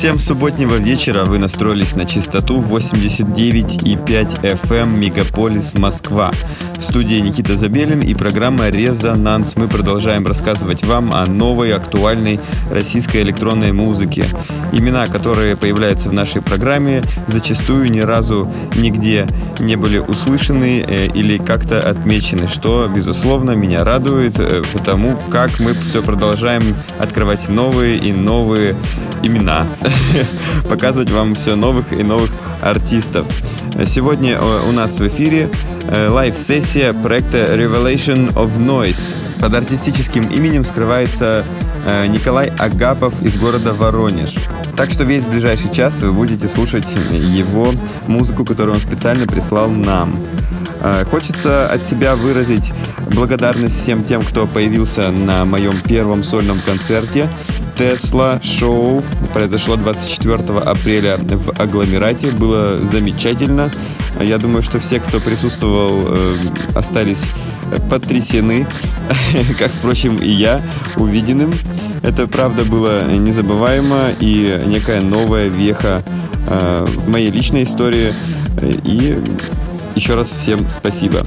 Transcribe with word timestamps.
всем 0.00 0.18
субботнего 0.18 0.76
вечера. 0.76 1.26
Вы 1.26 1.38
настроились 1.38 1.94
на 1.94 2.06
частоту 2.06 2.62
89,5 2.62 4.58
FM 4.62 4.96
Мегаполис 4.96 5.74
Москва. 5.74 6.30
В 6.78 6.82
студии 6.82 7.20
Никита 7.20 7.54
Забелин 7.54 8.00
и 8.00 8.14
программа 8.14 8.70
«Резонанс». 8.70 9.56
Мы 9.56 9.68
продолжаем 9.68 10.26
рассказывать 10.26 10.82
вам 10.86 11.12
о 11.12 11.26
новой 11.26 11.74
актуальной 11.74 12.40
российской 12.70 13.20
электронной 13.20 13.72
музыке. 13.72 14.24
Имена, 14.72 15.06
которые 15.06 15.54
появляются 15.54 16.08
в 16.08 16.14
нашей 16.14 16.40
программе, 16.40 17.02
зачастую 17.26 17.90
ни 17.90 18.00
разу 18.00 18.50
нигде 18.76 19.26
не 19.58 19.76
были 19.76 19.98
услышаны 19.98 20.82
э, 20.86 21.08
или 21.08 21.36
как-то 21.36 21.78
отмечены, 21.78 22.48
что, 22.48 22.88
безусловно, 22.88 23.50
меня 23.50 23.84
радует, 23.84 24.38
э, 24.38 24.62
потому 24.72 25.18
как 25.30 25.60
мы 25.60 25.74
все 25.74 26.00
продолжаем 26.02 26.62
открывать 26.98 27.50
новые 27.50 27.98
и 27.98 28.12
новые 28.12 28.74
имена, 29.22 29.66
показывать 30.68 31.10
вам 31.10 31.34
все 31.34 31.56
новых 31.56 31.92
и 31.92 32.02
новых 32.02 32.30
артистов. 32.62 33.26
Сегодня 33.86 34.34
э, 34.34 34.68
у 34.68 34.72
нас 34.72 34.98
в 34.98 35.08
эфире 35.08 35.48
э, 35.88 36.08
лайв-сессия 36.08 36.92
проекта 36.92 37.38
Revelation 37.56 38.32
of 38.34 38.50
Noise. 38.58 39.14
Под 39.40 39.54
артистическим 39.54 40.22
именем 40.24 40.64
скрывается 40.64 41.44
э, 41.86 42.06
Николай 42.08 42.50
Агапов 42.58 43.14
из 43.22 43.36
города 43.36 43.72
Воронеж. 43.72 44.34
Так 44.76 44.90
что 44.90 45.04
весь 45.04 45.24
ближайший 45.24 45.70
час 45.72 46.02
вы 46.02 46.12
будете 46.12 46.48
слушать 46.48 46.96
его 47.12 47.72
музыку, 48.06 48.44
которую 48.44 48.74
он 48.74 48.80
специально 48.80 49.26
прислал 49.26 49.68
нам. 49.68 50.14
Хочется 51.10 51.70
от 51.70 51.84
себя 51.84 52.16
выразить 52.16 52.72
благодарность 53.10 53.76
всем 53.76 54.02
тем, 54.02 54.22
кто 54.22 54.46
появился 54.46 55.10
на 55.10 55.44
моем 55.44 55.78
первом 55.82 56.24
сольном 56.24 56.58
концерте 56.64 57.28
Тесла 57.80 58.38
шоу 58.42 59.02
произошло 59.32 59.74
24 59.74 60.36
апреля 60.66 61.16
в 61.16 61.58
агломерате. 61.58 62.30
Было 62.30 62.76
замечательно. 62.76 63.70
Я 64.20 64.36
думаю, 64.36 64.62
что 64.62 64.78
все, 64.80 65.00
кто 65.00 65.18
присутствовал, 65.18 65.90
э, 66.08 66.36
остались 66.74 67.24
потрясены, 67.88 68.66
как, 69.58 69.70
впрочем, 69.70 70.16
и 70.16 70.28
я, 70.28 70.60
увиденным. 70.96 71.54
Это, 72.02 72.26
правда, 72.26 72.66
было 72.66 73.10
незабываемо 73.10 74.08
и 74.20 74.62
некая 74.66 75.00
новая 75.00 75.48
веха 75.48 76.02
э, 76.48 76.86
в 76.86 77.08
моей 77.08 77.30
личной 77.30 77.62
истории. 77.62 78.12
И 78.84 79.16
еще 79.94 80.16
раз 80.16 80.28
всем 80.28 80.68
спасибо. 80.68 81.26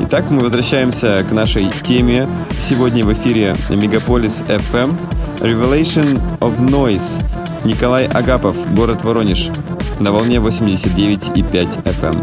Итак, 0.00 0.30
мы 0.30 0.40
возвращаемся 0.40 1.24
к 1.28 1.30
нашей 1.30 1.68
теме. 1.84 2.26
Сегодня 2.58 3.04
в 3.04 3.12
эфире 3.12 3.54
Мегаполис 3.70 4.42
FM. 4.48 4.96
Revelation 5.42 6.20
of 6.40 6.60
Noise. 6.60 7.20
Николай 7.64 8.06
Агапов, 8.06 8.54
город 8.74 9.02
Воронеж. 9.02 9.50
На 9.98 10.12
волне 10.12 10.36
89,5 10.36 11.82
FM. 11.84 12.14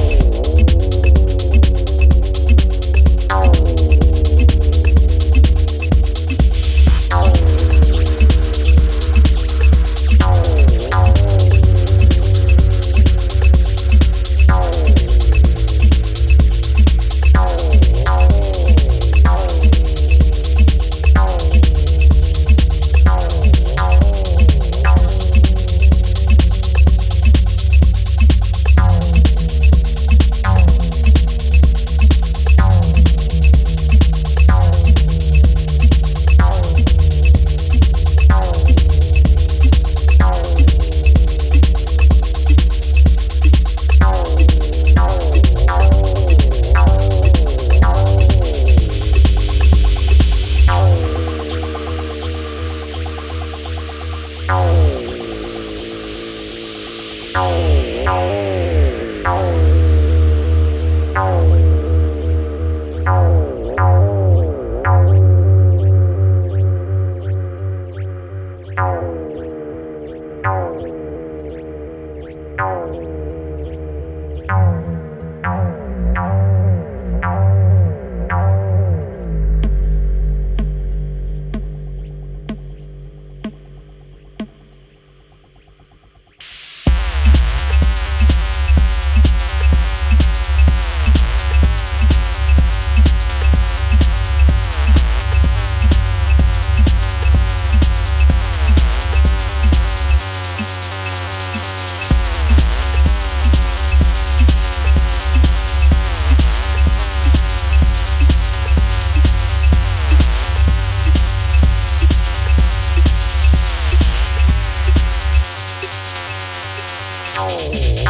Whoa. 0.00 0.49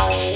Bye. 0.09 0.30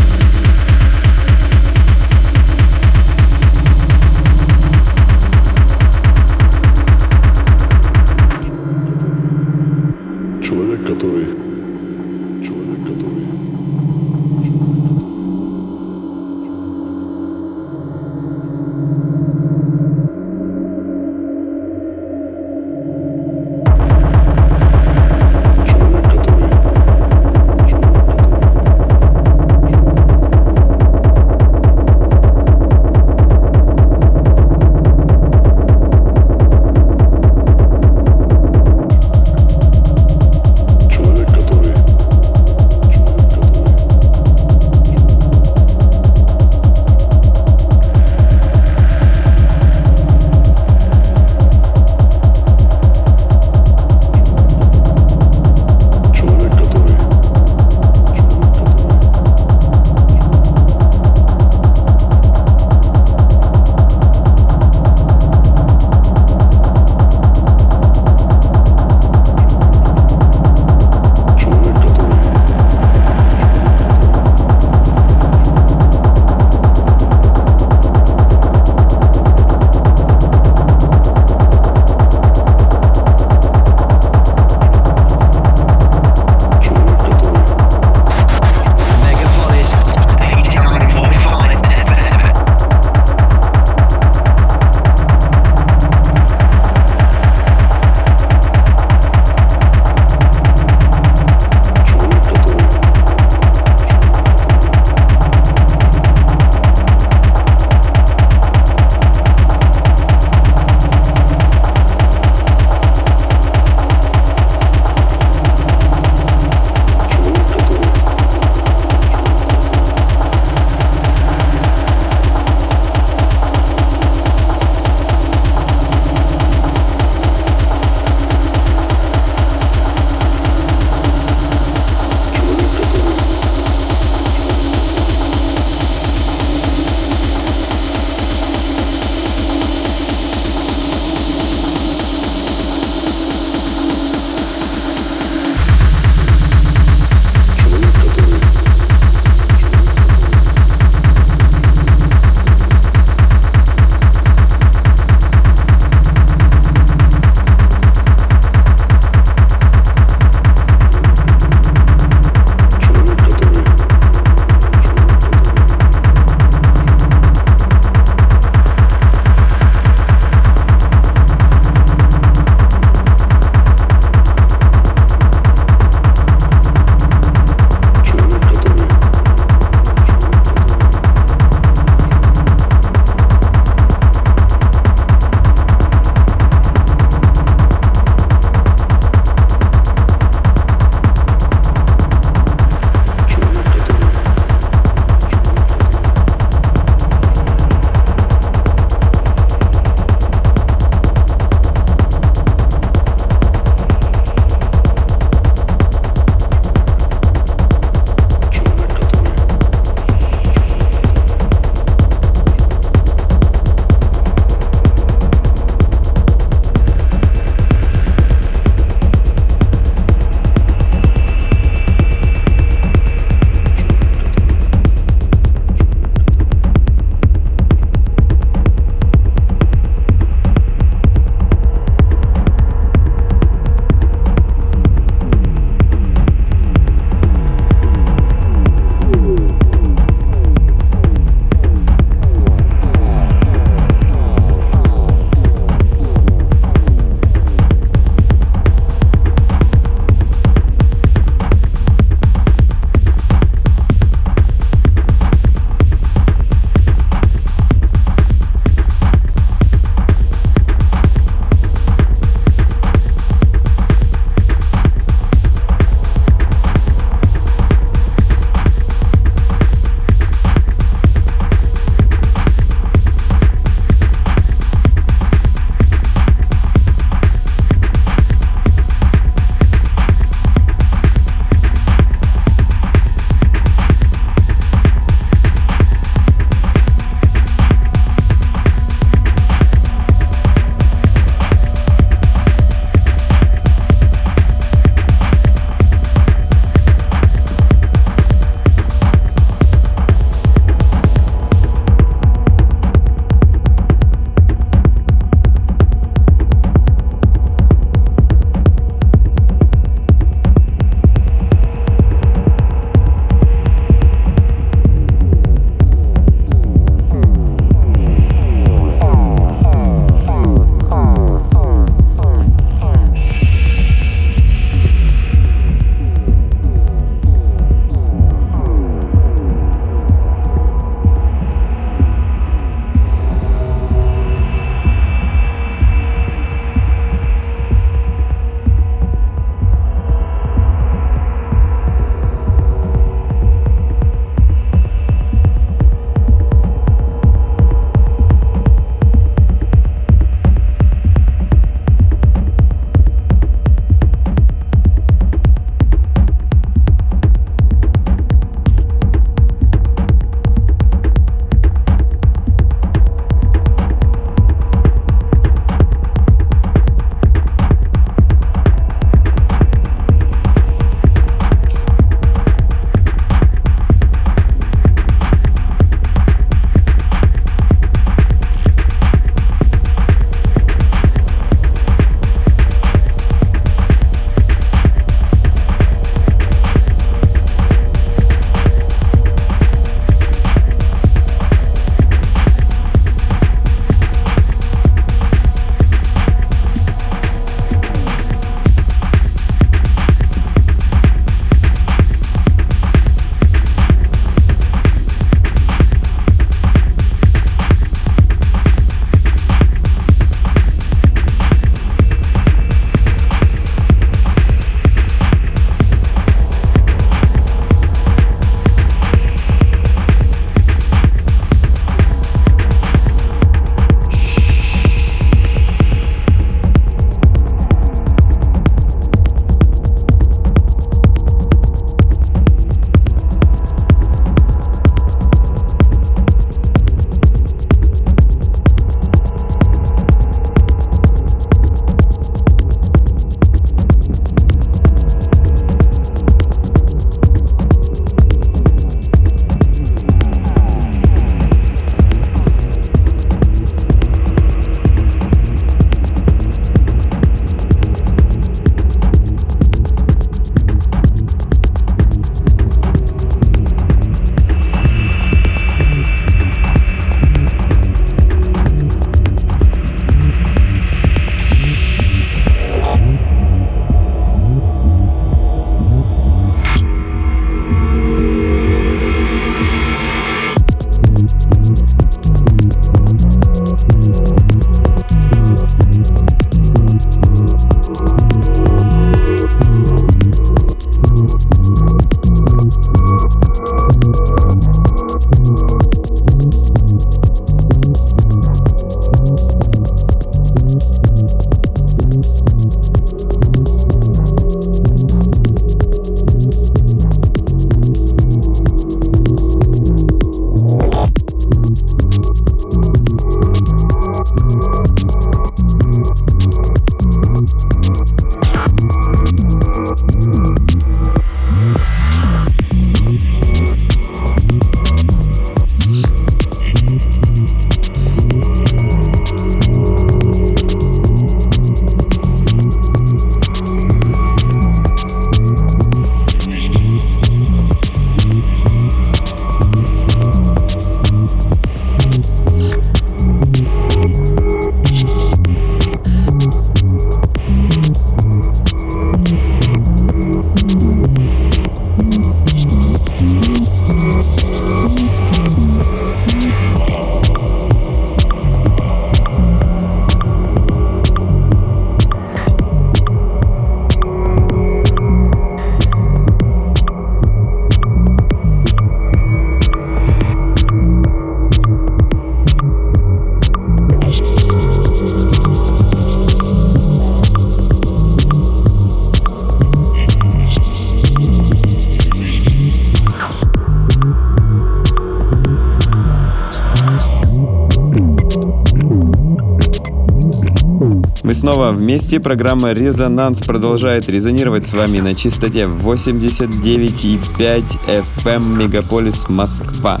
Вместе. 591.94 592.18
Программа 592.18 592.72
«Резонанс» 592.72 593.40
продолжает 593.42 594.08
резонировать 594.08 594.66
с 594.66 594.72
вами 594.72 594.98
на 594.98 595.14
частоте 595.14 595.66
89,5 595.66 597.78
FM 598.24 598.56
Мегаполис 598.56 599.28
Москва. 599.28 600.00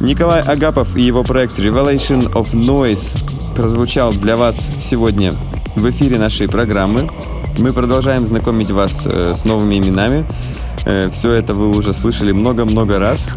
Николай 0.00 0.40
Агапов 0.40 0.96
и 0.96 1.02
его 1.02 1.22
проект 1.22 1.58
Revelation 1.58 2.32
of 2.32 2.54
Noise 2.54 3.18
прозвучал 3.54 4.14
для 4.14 4.36
вас 4.36 4.70
сегодня 4.78 5.34
в 5.76 5.90
эфире 5.90 6.18
нашей 6.18 6.48
программы. 6.48 7.10
Мы 7.58 7.74
продолжаем 7.74 8.26
знакомить 8.26 8.70
вас 8.70 9.06
э, 9.06 9.34
с 9.34 9.44
новыми 9.44 9.74
именами. 9.74 10.26
Э, 10.86 11.10
Все 11.10 11.32
это 11.32 11.52
вы 11.52 11.68
уже 11.68 11.92
слышали 11.92 12.32
много-много 12.32 12.98
раз. 12.98 13.28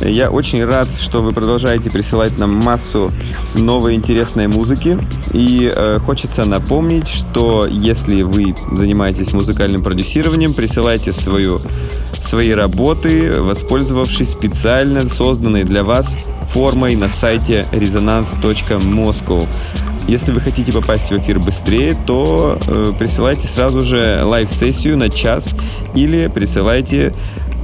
Я 0.00 0.30
очень 0.30 0.64
рад, 0.64 0.90
что 0.90 1.22
вы 1.22 1.32
продолжаете 1.32 1.90
присылать 1.90 2.38
нам 2.38 2.54
массу 2.56 3.12
новой 3.54 3.94
интересной 3.94 4.48
музыки. 4.48 4.98
И 5.32 5.72
э, 5.74 5.98
хочется 5.98 6.44
напомнить, 6.44 7.08
что 7.08 7.66
если 7.66 8.22
вы 8.22 8.54
занимаетесь 8.70 9.32
музыкальным 9.32 9.82
продюсированием, 9.82 10.52
присылайте 10.52 11.12
свою, 11.12 11.62
свои 12.20 12.50
работы, 12.50 13.32
воспользовавшись 13.40 14.32
специально 14.32 15.08
созданной 15.08 15.64
для 15.64 15.84
вас 15.84 16.16
формой 16.52 16.96
на 16.96 17.08
сайте 17.08 17.66
resonance.moscow. 17.72 19.48
Если 20.06 20.32
вы 20.32 20.40
хотите 20.40 20.72
попасть 20.72 21.10
в 21.10 21.16
эфир 21.16 21.38
быстрее, 21.38 21.94
то 21.94 22.58
э, 22.66 22.92
присылайте 22.98 23.46
сразу 23.48 23.80
же 23.80 24.20
live 24.22 24.50
сессию 24.50 24.98
на 24.98 25.08
час 25.08 25.54
или 25.94 26.30
присылайте 26.32 27.14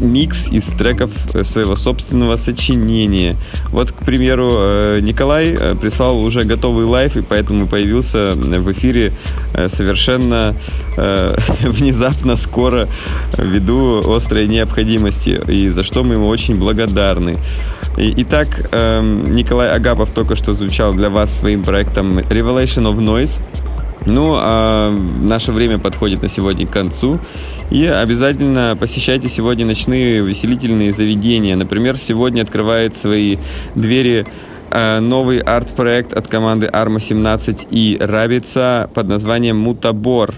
микс 0.00 0.48
из 0.48 0.66
треков 0.66 1.10
э, 1.34 1.44
своего 1.44 1.76
собственного 1.76 2.36
сочинения. 2.36 3.36
Вот, 3.70 3.92
к 3.92 4.04
примеру, 4.04 4.50
э, 4.52 5.00
Николай 5.02 5.48
э, 5.50 5.74
прислал 5.74 6.20
уже 6.20 6.44
готовый 6.44 6.84
live, 6.84 7.16
и 7.16 7.22
поэтому 7.22 7.66
появился 7.66 8.32
в 8.34 8.72
эфире 8.72 9.12
совершенно 9.68 10.54
внезапно, 10.96 12.36
скоро, 12.36 12.88
ввиду 13.36 14.12
острой 14.14 14.46
необходимости, 14.46 15.40
и 15.48 15.68
за 15.68 15.82
что 15.82 16.02
мы 16.02 16.14
ему 16.14 16.26
очень 16.26 16.56
благодарны. 16.56 17.38
Итак, 17.96 18.68
эм, 18.72 19.34
Николай 19.34 19.70
Агапов 19.70 20.10
только 20.10 20.36
что 20.36 20.54
звучал 20.54 20.92
для 20.94 21.10
вас 21.10 21.36
своим 21.36 21.64
проектом 21.64 22.18
Revelation 22.18 22.84
of 22.84 22.98
Noise. 22.98 23.42
Ну, 24.06 24.36
а 24.38 24.90
наше 24.90 25.52
время 25.52 25.78
подходит 25.78 26.22
на 26.22 26.28
сегодня 26.28 26.66
к 26.66 26.70
концу. 26.70 27.18
И 27.70 27.84
обязательно 27.84 28.76
посещайте 28.80 29.28
сегодня 29.28 29.66
ночные 29.66 30.22
увеселительные 30.22 30.92
заведения. 30.92 31.54
Например, 31.54 31.98
сегодня 31.98 32.40
открывает 32.40 32.94
свои 32.94 33.36
двери 33.74 34.26
э, 34.70 35.00
новый 35.00 35.40
арт-проект 35.40 36.14
от 36.14 36.28
команды 36.28 36.66
Arma 36.66 36.98
17 36.98 37.66
и 37.70 37.98
Рабица 38.00 38.88
под 38.94 39.08
названием 39.08 39.58
Мутабор. 39.58 40.34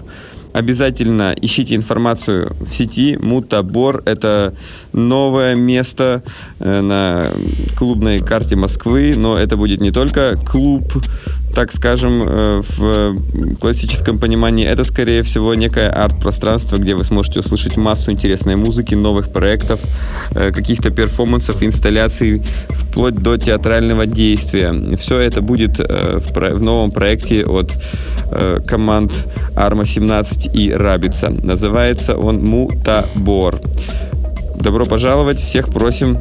Обязательно 0.51 1.33
ищите 1.39 1.75
информацию 1.75 2.53
в 2.59 2.73
сети. 2.73 3.17
Мутабор– 3.21 4.03
это 4.05 4.53
новое 4.91 5.55
место 5.55 6.23
э, 6.59 6.81
на 6.81 7.31
клубной 7.77 8.19
карте 8.19 8.57
Москвы, 8.57 9.13
но 9.15 9.37
это 9.37 9.55
будет 9.55 9.79
не 9.79 9.91
только 9.91 10.35
клуб, 10.35 11.01
так 11.53 11.71
скажем, 11.71 12.23
э, 12.23 12.61
в 12.77 13.55
классическом 13.59 14.19
понимании, 14.19 14.65
это, 14.65 14.83
скорее 14.83 15.21
всего, 15.23 15.53
некое 15.55 15.89
арт-пространство, 15.89 16.77
где 16.77 16.95
вы 16.95 17.03
сможете 17.03 17.39
услышать 17.39 17.77
массу 17.77 18.11
интересной 18.11 18.55
музыки, 18.55 18.95
новых 18.95 19.31
проектов, 19.31 19.79
э, 20.31 20.51
каких-то 20.51 20.91
перформансов, 20.91 21.63
инсталляций, 21.63 22.41
вплоть 22.69 23.15
до 23.15 23.37
театрального 23.37 24.05
действия. 24.05 24.73
Все 24.97 25.19
это 25.19 25.41
будет 25.41 25.79
в 25.79 26.59
новом 26.59 26.91
проекте 26.91 27.45
от 27.45 27.73
команд 28.67 29.11
Arma 29.55 29.85
17 29.85 30.49
и 30.53 30.71
Рабица. 30.71 31.29
Называется 31.29 32.17
он 32.17 32.43
Мутабор. 32.43 33.61
Добро 34.61 34.85
пожаловать, 34.85 35.39
всех 35.39 35.69
просим 35.69 36.19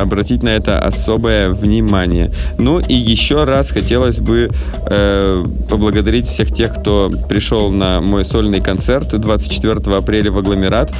обратить 0.00 0.42
на 0.42 0.48
это 0.48 0.78
особое 0.78 1.50
внимание. 1.50 2.32
Ну 2.56 2.78
и 2.78 2.94
еще 2.94 3.44
раз 3.44 3.72
хотелось 3.72 4.20
бы 4.20 4.50
э, 4.86 5.44
поблагодарить 5.68 6.26
всех 6.26 6.50
тех, 6.50 6.74
кто 6.74 7.10
пришел 7.28 7.70
на 7.70 8.00
мой 8.00 8.24
сольный 8.24 8.60
концерт 8.60 9.10
24 9.10 9.96
апреля 9.96 10.32
в 10.32 10.38
агломерат. 10.38 10.92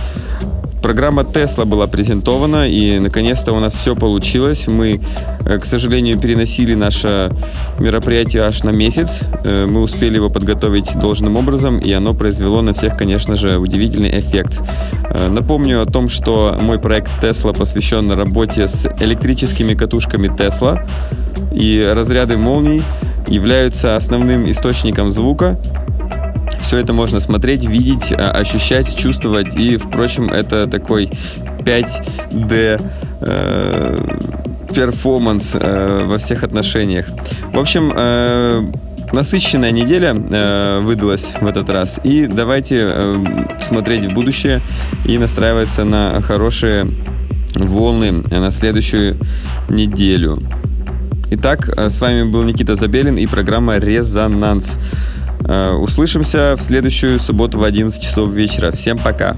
Программа 0.84 1.24
Тесла 1.24 1.64
была 1.64 1.86
презентована, 1.86 2.68
и 2.68 2.98
наконец-то 2.98 3.54
у 3.54 3.58
нас 3.58 3.72
все 3.72 3.96
получилось. 3.96 4.66
Мы, 4.66 5.00
э, 5.46 5.58
к 5.58 5.64
сожалению, 5.64 6.18
переносили 6.18 6.74
наше 6.74 7.30
мероприятие 7.78 8.42
аж 8.42 8.64
на 8.64 8.68
месяц. 8.68 9.22
Э, 9.46 9.64
мы 9.64 9.80
успели 9.80 10.16
его 10.16 10.28
подготовить 10.28 10.94
должным 11.00 11.38
образом, 11.38 11.78
и 11.78 11.90
оно 11.90 12.12
произвело 12.12 12.60
на 12.60 12.74
всех, 12.74 12.98
конечно 12.98 13.34
же, 13.38 13.56
удивительный 13.56 14.20
эффект. 14.20 14.60
Э, 15.08 15.30
напомню 15.30 15.80
о 15.80 15.86
том, 15.86 16.10
что 16.10 16.58
мой 16.60 16.78
проект 16.78 17.18
Тесла 17.18 17.54
посвящен 17.54 18.12
работе 18.12 18.68
с 18.68 18.86
электрическими 19.00 19.72
катушками 19.72 20.28
Тесла, 20.36 20.84
и 21.54 21.82
разряды 21.94 22.36
молний 22.36 22.82
являются 23.26 23.96
основным 23.96 24.50
источником 24.50 25.12
звука, 25.12 25.58
все 26.64 26.78
это 26.78 26.94
можно 26.94 27.20
смотреть, 27.20 27.66
видеть, 27.66 28.12
а, 28.12 28.30
ощущать, 28.30 28.96
чувствовать. 28.96 29.54
И, 29.54 29.76
впрочем, 29.76 30.30
это 30.30 30.66
такой 30.66 31.10
5D 31.60 32.80
э, 33.20 34.18
перформанс 34.74 35.50
э, 35.54 36.04
во 36.06 36.16
всех 36.16 36.42
отношениях. 36.42 37.06
В 37.52 37.58
общем, 37.58 37.92
э, 37.94 38.62
насыщенная 39.12 39.72
неделя 39.72 40.16
э, 40.16 40.80
выдалась 40.80 41.34
в 41.38 41.46
этот 41.46 41.68
раз. 41.68 42.00
И 42.02 42.26
давайте 42.26 42.78
э, 42.80 43.24
смотреть 43.60 44.06
в 44.06 44.14
будущее 44.14 44.62
и 45.04 45.18
настраиваться 45.18 45.84
на 45.84 46.22
хорошие 46.22 46.86
волны 47.54 48.24
на 48.30 48.50
следующую 48.50 49.18
неделю. 49.68 50.42
Итак, 51.30 51.68
э, 51.76 51.90
с 51.90 52.00
вами 52.00 52.22
был 52.22 52.42
Никита 52.42 52.74
Забелин 52.74 53.16
и 53.16 53.26
программа 53.26 53.76
«Резонанс». 53.76 54.78
Э, 55.46 55.72
услышимся 55.72 56.54
в 56.56 56.62
следующую 56.62 57.20
субботу 57.20 57.58
в 57.58 57.64
11 57.64 58.02
часов 58.02 58.30
вечера. 58.30 58.70
Всем 58.70 58.98
пока! 58.98 59.36